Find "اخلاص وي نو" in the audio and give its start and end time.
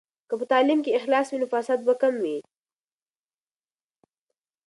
0.99-1.47